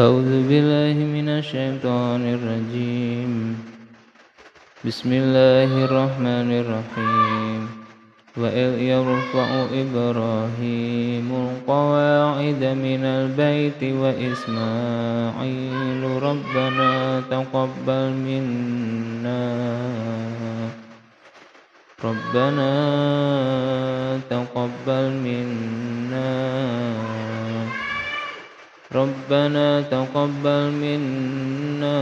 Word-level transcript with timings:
أعوذ 0.00 0.48
بالله 0.48 0.96
من 0.96 1.28
الشيطان 1.28 2.22
الرجيم. 2.24 3.32
بسم 4.84 5.10
الله 5.12 5.84
الرحمن 5.84 6.48
الرحيم. 6.62 7.60
وإذ 8.36 8.72
يرفع 8.80 9.48
إبراهيم 9.84 11.28
القواعد 11.28 12.62
من 12.64 13.02
البيت 13.04 13.82
وإسماعيل 14.00 15.42
ربنا 16.22 16.90
تقبل 17.30 18.04
منا. 18.28 19.44
ربنا 22.04 22.72
تقبل 24.32 25.04
منا. 25.28 26.59
ربنا 28.94 29.80
تقبل 29.80 30.70
منا 30.82 31.98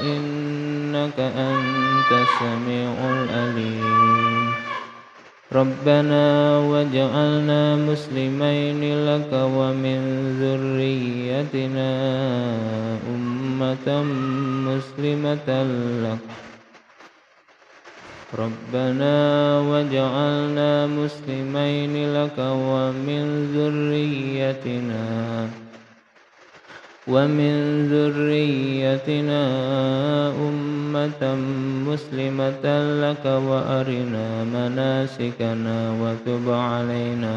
إنك 0.00 1.18
أنت 1.20 2.10
السميع 2.12 2.92
العليم. 3.12 4.52
ربنا 5.52 6.58
واجعلنا 6.58 7.76
مسلمين 7.76 8.80
لك 9.04 9.32
ومن 9.32 10.00
ذريتنا 10.40 11.92
أمة 13.14 13.88
مسلمة 14.68 15.48
لك. 16.04 16.24
ربنا 18.38 19.16
واجعلنا 19.60 20.86
مسلمين 20.86 22.14
لك 22.16 22.38
ومن 22.38 23.24
ذريتنا 23.52 25.04
ومن 27.06 27.86
ذريتنا 27.92 29.44
أمة 30.28 31.34
مسلمة 31.90 32.64
لك 33.02 33.24
وأرنا 33.26 34.44
مناسكنا 34.44 35.92
وتب 36.00 36.50
علينا. 36.50 37.36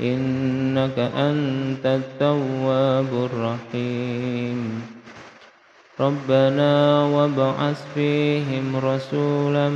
إنك 0.00 0.98
أنت 0.98 1.86
التواب 1.86 3.28
الرحيم. 3.32 4.82
ربنا 6.00 7.04
وابعث 7.04 7.84
فيهم 7.94 8.76
رسولا 8.76 9.68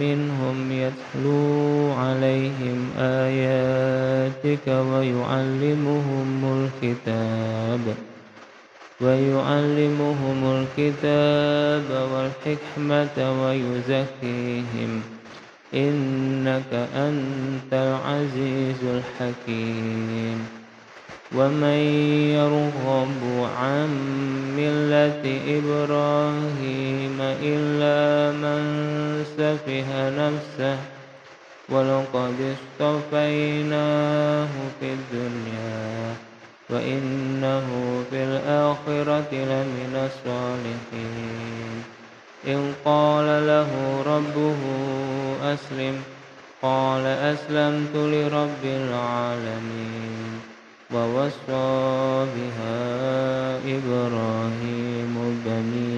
منهم 0.00 0.72
يتلو 0.72 1.92
عليهم 1.92 2.90
آياتك 4.44 4.68
ويعلمهم 4.68 6.68
الكتاب. 6.82 7.94
ويعلمهم 9.02 10.66
الكتاب 10.78 12.08
والحكمة 12.12 13.44
ويزكيهم. 13.44 15.02
إنك 15.74 16.88
أنت 16.94 17.72
العزيز 17.72 18.84
الحكيم. 18.84 20.46
ومن 21.34 21.78
يرغب 22.34 23.48
عن 23.60 23.88
ملة 24.56 25.40
إبراهيم 25.58 27.18
إلا 27.20 28.32
من 28.32 28.62
سفه 29.38 30.10
نفسه 30.10 30.97
ولقد 31.68 32.56
اصطفيناه 32.80 34.48
في 34.80 34.92
الدنيا 34.92 36.14
وإنه 36.70 37.66
في 38.10 38.24
الآخرة 38.24 39.28
لمن 39.32 40.08
الصالحين. 40.08 41.84
إن 42.46 42.72
قال 42.84 43.26
له 43.26 44.02
ربه 44.06 44.58
أسلم 45.54 46.02
قال 46.62 47.06
أسلمت 47.06 47.94
لرب 47.94 48.64
العالمين 48.64 50.40
ووصى 50.94 52.26
بها 52.36 52.78
إبراهيم 53.66 55.42
بنيه 55.46 55.97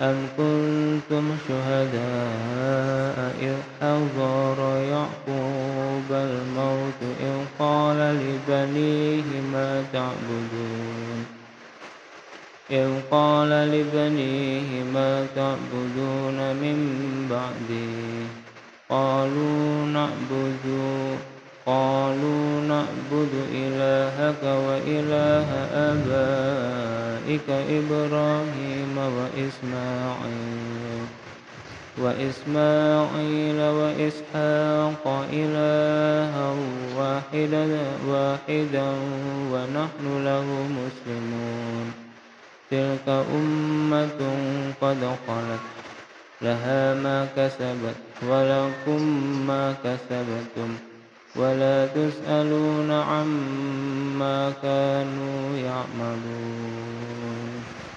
أم 0.00 0.16
كنتم 0.36 1.36
شهداء 1.48 3.34
إذ 3.42 3.54
حضر 3.80 4.58
يعقوب 4.90 6.10
الموت 6.10 7.00
إذ 7.20 7.36
قال 7.58 7.96
لبنيه 7.96 9.40
ما 9.52 9.84
تعبدون 9.92 11.26
إذ 12.70 12.88
قال 13.10 13.48
لبنيه 13.48 14.84
ما 14.94 15.26
تعبدون 15.36 16.56
من 16.56 16.78
بعدي 17.30 18.26
قالوا 18.88 19.86
نعبد 19.86 20.66
قالوا 21.66 22.60
نعبد 22.60 23.32
إلهك 23.54 24.42
وإله 24.42 25.48
آبائك 25.74 26.89
إبراهيم 27.50 28.98
وإسماعيل 28.98 31.06
وإسماعيل 31.98 33.60
وإسحاق 33.60 35.26
إلها 35.32 36.54
واحدا 36.98 37.64
واحدا 38.08 38.88
ونحن 39.52 40.24
له 40.24 40.46
مسلمون. 40.80 41.92
تلك 42.70 43.08
أمة 43.08 44.20
قد 44.80 45.00
خلت 45.26 45.64
لها 46.42 46.94
ما 46.94 47.28
كسبت 47.36 47.98
ولكم 48.22 49.02
ما 49.46 49.74
كسبتم. 49.84 50.89
ولا 51.36 51.86
تسألون 51.86 52.90
عما 52.90 54.52
كانوا 54.62 55.56
يعملون. 55.56 57.59